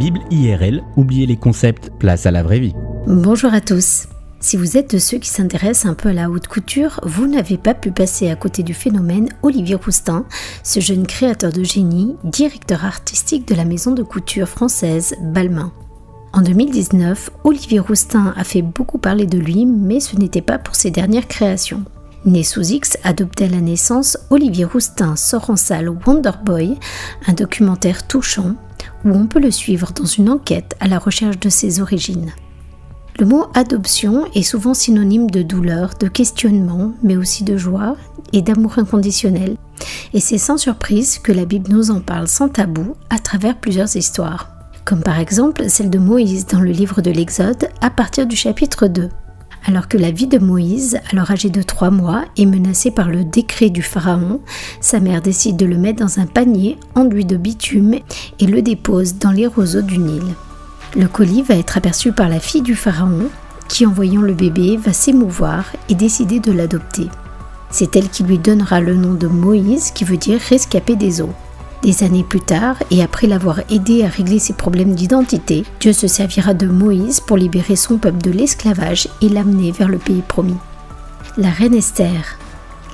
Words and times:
Bible 0.00 0.20
IRL, 0.30 0.82
oubliez 0.96 1.26
les 1.26 1.36
concepts, 1.36 1.90
place 1.98 2.24
à 2.24 2.30
la 2.30 2.42
vraie 2.42 2.58
vie. 2.58 2.74
Bonjour 3.06 3.52
à 3.52 3.60
tous. 3.60 4.08
Si 4.40 4.56
vous 4.56 4.78
êtes 4.78 4.94
de 4.94 4.98
ceux 4.98 5.18
qui 5.18 5.28
s'intéressent 5.28 5.90
un 5.90 5.94
peu 5.94 6.08
à 6.08 6.14
la 6.14 6.30
haute 6.30 6.48
couture, 6.48 7.00
vous 7.02 7.26
n'avez 7.26 7.58
pas 7.58 7.74
pu 7.74 7.90
passer 7.90 8.30
à 8.30 8.34
côté 8.34 8.62
du 8.62 8.72
phénomène 8.72 9.28
Olivier 9.42 9.74
Roustin, 9.74 10.24
ce 10.64 10.80
jeune 10.80 11.06
créateur 11.06 11.52
de 11.52 11.62
génie, 11.62 12.16
directeur 12.24 12.86
artistique 12.86 13.46
de 13.46 13.54
la 13.54 13.66
maison 13.66 13.92
de 13.92 14.02
couture 14.02 14.48
française 14.48 15.16
Balmain. 15.20 15.70
En 16.32 16.40
2019, 16.40 17.28
Olivier 17.44 17.80
Roustin 17.80 18.32
a 18.38 18.44
fait 18.44 18.62
beaucoup 18.62 18.96
parler 18.96 19.26
de 19.26 19.36
lui, 19.38 19.66
mais 19.66 20.00
ce 20.00 20.16
n'était 20.16 20.40
pas 20.40 20.56
pour 20.56 20.76
ses 20.76 20.90
dernières 20.90 21.28
créations. 21.28 21.84
Né 22.24 22.42
sous 22.42 22.72
X, 22.72 22.96
adopté 23.04 23.44
à 23.44 23.48
la 23.48 23.60
naissance, 23.60 24.16
Olivier 24.30 24.64
Roustin 24.64 25.14
sort 25.16 25.50
en 25.50 25.56
salle 25.56 25.90
Wonder 25.90 26.32
Boy, 26.42 26.78
un 27.26 27.34
documentaire 27.34 28.06
touchant 28.06 28.56
où 29.04 29.10
on 29.10 29.26
peut 29.26 29.40
le 29.40 29.50
suivre 29.50 29.92
dans 29.92 30.06
une 30.06 30.30
enquête 30.30 30.76
à 30.80 30.88
la 30.88 30.98
recherche 30.98 31.38
de 31.38 31.48
ses 31.48 31.80
origines. 31.80 32.32
Le 33.18 33.26
mot 33.26 33.46
adoption 33.54 34.24
est 34.34 34.42
souvent 34.42 34.72
synonyme 34.72 35.30
de 35.30 35.42
douleur, 35.42 35.90
de 36.00 36.08
questionnement, 36.08 36.92
mais 37.02 37.16
aussi 37.16 37.44
de 37.44 37.56
joie 37.56 37.96
et 38.32 38.40
d'amour 38.40 38.78
inconditionnel. 38.78 39.56
Et 40.14 40.20
c'est 40.20 40.38
sans 40.38 40.56
surprise 40.56 41.18
que 41.18 41.32
la 41.32 41.44
Bible 41.44 41.70
nous 41.70 41.90
en 41.90 42.00
parle 42.00 42.28
sans 42.28 42.48
tabou 42.48 42.94
à 43.10 43.18
travers 43.18 43.58
plusieurs 43.58 43.94
histoires. 43.94 44.48
Comme 44.84 45.02
par 45.02 45.18
exemple 45.18 45.68
celle 45.68 45.90
de 45.90 45.98
Moïse 45.98 46.46
dans 46.46 46.60
le 46.60 46.70
livre 46.70 47.02
de 47.02 47.10
l'Exode 47.10 47.68
à 47.80 47.90
partir 47.90 48.26
du 48.26 48.36
chapitre 48.36 48.86
2. 48.86 49.10
Alors 49.66 49.88
que 49.88 49.98
la 49.98 50.10
vie 50.10 50.26
de 50.26 50.38
Moïse, 50.38 50.98
alors 51.12 51.30
âgé 51.30 51.50
de 51.50 51.62
3 51.62 51.90
mois, 51.90 52.24
est 52.36 52.46
menacée 52.46 52.90
par 52.90 53.08
le 53.08 53.24
décret 53.24 53.70
du 53.70 53.82
Pharaon, 53.82 54.40
sa 54.80 55.00
mère 55.00 55.22
décide 55.22 55.56
de 55.56 55.66
le 55.66 55.76
mettre 55.76 56.00
dans 56.02 56.18
un 56.18 56.26
panier 56.26 56.78
enduit 56.94 57.26
de 57.26 57.36
bitume 57.36 57.96
et 58.38 58.46
le 58.46 58.62
dépose 58.62 59.16
dans 59.16 59.30
les 59.30 59.46
roseaux 59.46 59.82
du 59.82 59.98
Nil. 59.98 60.22
Le 60.96 61.06
colis 61.06 61.42
va 61.42 61.54
être 61.54 61.76
aperçu 61.76 62.12
par 62.12 62.28
la 62.28 62.40
fille 62.40 62.62
du 62.62 62.74
pharaon, 62.74 63.28
qui 63.68 63.86
en 63.86 63.92
voyant 63.92 64.22
le 64.22 64.34
bébé 64.34 64.76
va 64.76 64.92
s'émouvoir 64.92 65.66
et 65.88 65.94
décider 65.94 66.40
de 66.40 66.50
l'adopter. 66.50 67.08
C'est 67.70 67.94
elle 67.94 68.08
qui 68.08 68.24
lui 68.24 68.38
donnera 68.38 68.80
le 68.80 68.96
nom 68.96 69.14
de 69.14 69.28
Moïse, 69.28 69.92
qui 69.92 70.02
veut 70.02 70.16
dire 70.16 70.40
rescapé 70.48 70.96
des 70.96 71.20
eaux. 71.20 71.32
Des 71.82 72.04
années 72.04 72.24
plus 72.24 72.40
tard, 72.40 72.76
et 72.90 73.02
après 73.02 73.26
l'avoir 73.26 73.60
aidé 73.70 74.04
à 74.04 74.08
régler 74.08 74.38
ses 74.38 74.52
problèmes 74.52 74.94
d'identité, 74.94 75.64
Dieu 75.80 75.94
se 75.94 76.06
servira 76.06 76.52
de 76.52 76.66
Moïse 76.66 77.20
pour 77.20 77.38
libérer 77.38 77.76
son 77.76 77.96
peuple 77.96 78.20
de 78.20 78.30
l'esclavage 78.30 79.08
et 79.22 79.30
l'amener 79.30 79.72
vers 79.72 79.88
le 79.88 79.98
pays 79.98 80.22
promis. 80.22 80.58
La 81.38 81.48
reine 81.48 81.74
Esther, 81.74 82.38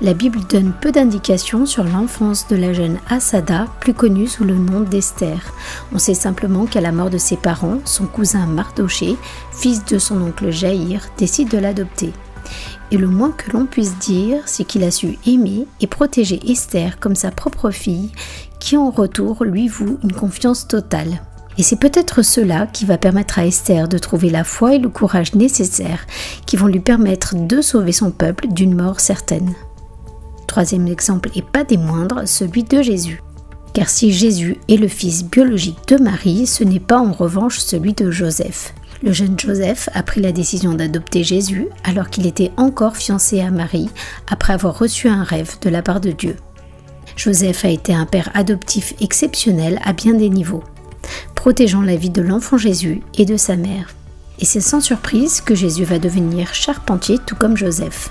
la 0.02 0.12
Bible 0.12 0.40
donne 0.48 0.72
peu 0.78 0.92
d'indications 0.92 1.64
sur 1.64 1.82
l'enfance 1.82 2.46
de 2.48 2.56
la 2.56 2.74
jeune 2.74 2.98
Asada, 3.08 3.66
plus 3.80 3.94
connue 3.94 4.28
sous 4.28 4.44
le 4.44 4.54
nom 4.54 4.80
d'Esther. 4.80 5.38
On 5.92 5.98
sait 5.98 6.14
simplement 6.14 6.66
qu'à 6.66 6.82
la 6.82 6.92
mort 6.92 7.08
de 7.08 7.18
ses 7.18 7.36
parents, 7.36 7.78
son 7.84 8.06
cousin 8.06 8.46
Mardoché, 8.46 9.16
fils 9.52 9.84
de 9.86 9.98
son 9.98 10.20
oncle 10.20 10.50
Jaïr, 10.50 11.00
décide 11.16 11.48
de 11.48 11.58
l'adopter. 11.58 12.12
Et 12.92 12.96
le 12.96 13.08
moins 13.08 13.32
que 13.32 13.50
l'on 13.50 13.66
puisse 13.66 13.98
dire, 13.98 14.42
c'est 14.46 14.64
qu'il 14.64 14.84
a 14.84 14.90
su 14.90 15.18
aimer 15.26 15.66
et 15.80 15.86
protéger 15.86 16.40
Esther 16.48 16.98
comme 17.00 17.16
sa 17.16 17.30
propre 17.30 17.70
fille, 17.70 18.12
qui 18.60 18.76
en 18.76 18.90
retour 18.90 19.44
lui 19.44 19.68
voue 19.68 19.98
une 20.04 20.12
confiance 20.12 20.68
totale. 20.68 21.22
Et 21.58 21.62
c'est 21.62 21.80
peut-être 21.80 22.22
cela 22.22 22.66
qui 22.66 22.84
va 22.84 22.98
permettre 22.98 23.38
à 23.38 23.46
Esther 23.46 23.88
de 23.88 23.98
trouver 23.98 24.30
la 24.30 24.44
foi 24.44 24.74
et 24.74 24.78
le 24.78 24.88
courage 24.88 25.34
nécessaires 25.34 26.06
qui 26.44 26.56
vont 26.56 26.66
lui 26.66 26.80
permettre 26.80 27.34
de 27.34 27.60
sauver 27.62 27.92
son 27.92 28.10
peuple 28.10 28.48
d'une 28.48 28.74
mort 28.74 29.00
certaine. 29.00 29.54
Troisième 30.46 30.86
exemple, 30.86 31.30
et 31.34 31.42
pas 31.42 31.64
des 31.64 31.78
moindres, 31.78 32.28
celui 32.28 32.62
de 32.62 32.82
Jésus. 32.82 33.22
Car 33.72 33.88
si 33.88 34.12
Jésus 34.12 34.58
est 34.68 34.76
le 34.76 34.88
fils 34.88 35.24
biologique 35.24 35.88
de 35.88 35.96
Marie, 35.96 36.46
ce 36.46 36.62
n'est 36.62 36.80
pas 36.80 36.98
en 36.98 37.12
revanche 37.12 37.58
celui 37.58 37.94
de 37.94 38.10
Joseph. 38.10 38.74
Le 39.02 39.12
jeune 39.12 39.38
Joseph 39.38 39.90
a 39.92 40.02
pris 40.02 40.20
la 40.20 40.32
décision 40.32 40.72
d'adopter 40.72 41.22
Jésus 41.22 41.68
alors 41.84 42.08
qu'il 42.08 42.26
était 42.26 42.50
encore 42.56 42.96
fiancé 42.96 43.40
à 43.40 43.50
Marie 43.50 43.90
après 44.30 44.54
avoir 44.54 44.78
reçu 44.78 45.08
un 45.08 45.22
rêve 45.22 45.56
de 45.60 45.68
la 45.68 45.82
part 45.82 46.00
de 46.00 46.12
Dieu. 46.12 46.36
Joseph 47.16 47.64
a 47.64 47.68
été 47.68 47.94
un 47.94 48.06
père 48.06 48.30
adoptif 48.34 48.94
exceptionnel 49.00 49.80
à 49.84 49.92
bien 49.92 50.14
des 50.14 50.30
niveaux, 50.30 50.64
protégeant 51.34 51.82
la 51.82 51.96
vie 51.96 52.10
de 52.10 52.22
l'enfant 52.22 52.56
Jésus 52.56 53.02
et 53.18 53.26
de 53.26 53.36
sa 53.36 53.56
mère. 53.56 53.94
Et 54.38 54.44
c'est 54.44 54.60
sans 54.60 54.80
surprise 54.80 55.40
que 55.40 55.54
Jésus 55.54 55.84
va 55.84 55.98
devenir 55.98 56.54
charpentier 56.54 57.18
tout 57.26 57.36
comme 57.36 57.56
Joseph. 57.56 58.10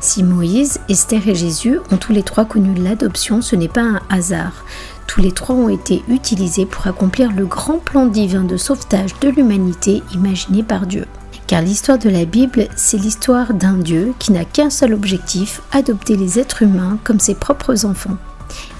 Si 0.00 0.22
Moïse, 0.22 0.80
Esther 0.88 1.28
et 1.28 1.34
Jésus 1.34 1.78
ont 1.90 1.96
tous 1.96 2.12
les 2.12 2.22
trois 2.22 2.44
connu 2.44 2.74
l'adoption, 2.74 3.42
ce 3.42 3.56
n'est 3.56 3.68
pas 3.68 3.82
un 3.82 4.00
hasard. 4.08 4.64
Tous 5.06 5.20
les 5.20 5.32
trois 5.32 5.56
ont 5.56 5.68
été 5.68 6.02
utilisés 6.08 6.66
pour 6.66 6.86
accomplir 6.86 7.32
le 7.32 7.46
grand 7.46 7.78
plan 7.78 8.06
divin 8.06 8.44
de 8.44 8.56
sauvetage 8.56 9.18
de 9.20 9.28
l'humanité 9.28 10.02
imaginé 10.14 10.62
par 10.62 10.86
Dieu. 10.86 11.06
Car 11.46 11.62
l'histoire 11.62 11.98
de 11.98 12.08
la 12.08 12.24
Bible, 12.24 12.68
c'est 12.76 12.96
l'histoire 12.96 13.54
d'un 13.54 13.76
Dieu 13.76 14.14
qui 14.20 14.30
n'a 14.30 14.44
qu'un 14.44 14.70
seul 14.70 14.94
objectif, 14.94 15.62
adopter 15.72 16.16
les 16.16 16.38
êtres 16.38 16.62
humains 16.62 16.98
comme 17.02 17.18
ses 17.18 17.34
propres 17.34 17.84
enfants. 17.84 18.16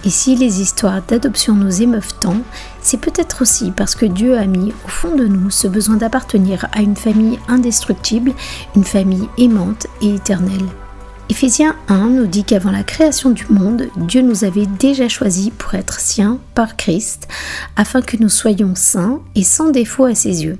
Et 0.05 0.11
si 0.11 0.37
les 0.37 0.61
histoires 0.61 1.03
d'adoption 1.03 1.55
nous 1.55 1.83
émeuvent 1.83 2.15
tant, 2.21 2.39
c'est 2.81 3.01
peut-être 3.01 3.43
aussi 3.43 3.71
parce 3.71 3.95
que 3.95 4.07
Dieu 4.07 4.37
a 4.39 4.47
mis 4.47 4.73
au 4.85 4.89
fond 4.89 5.15
de 5.15 5.27
nous 5.27 5.51
ce 5.51 5.69
besoin 5.69 5.97
d'appartenir 5.97 6.67
à 6.73 6.81
une 6.81 6.97
famille 6.97 7.39
indestructible, 7.49 8.33
une 8.77 8.85
famille 8.85 9.29
aimante 9.39 9.87
et 10.01 10.15
éternelle. 10.15 10.69
Éphésiens 11.29 11.77
1 11.87 12.09
nous 12.09 12.27
dit 12.27 12.43
qu'avant 12.43 12.73
la 12.73 12.83
création 12.83 13.31
du 13.31 13.47
monde, 13.51 13.89
Dieu 13.97 14.21
nous 14.21 14.43
avait 14.43 14.67
déjà 14.67 15.09
choisis 15.09 15.51
pour 15.57 15.75
être 15.75 16.01
siens 16.01 16.41
par 16.57 16.77
Christ, 16.77 17.29
afin 17.77 18.03
que 18.03 18.17
nous 18.17 18.29
soyons 18.29 18.75
saints 18.75 19.21
et 19.37 19.45
sans 19.45 19.71
défaut 19.71 20.07
à 20.07 20.17
ses 20.17 20.43
yeux. 20.43 20.59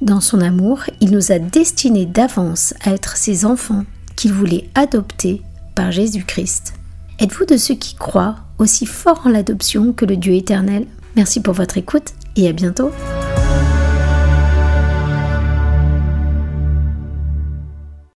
Dans 0.00 0.22
son 0.22 0.40
amour, 0.40 0.84
il 1.02 1.10
nous 1.10 1.32
a 1.32 1.38
destinés 1.38 2.06
d'avance 2.06 2.72
à 2.82 2.92
être 2.92 3.18
ses 3.18 3.44
enfants 3.44 3.84
qu'il 4.16 4.32
voulait 4.32 4.70
adopter 4.74 5.42
par 5.74 5.92
Jésus-Christ. 5.92 6.79
Êtes-vous 7.20 7.44
de 7.44 7.58
ceux 7.58 7.74
qui 7.74 7.96
croient 7.96 8.36
aussi 8.58 8.86
fort 8.86 9.20
en 9.26 9.28
l'adoption 9.28 9.92
que 9.92 10.06
le 10.06 10.16
Dieu 10.16 10.32
éternel? 10.32 10.86
Merci 11.16 11.42
pour 11.42 11.52
votre 11.52 11.76
écoute 11.76 12.14
et 12.34 12.48
à 12.48 12.52
bientôt 12.52 12.92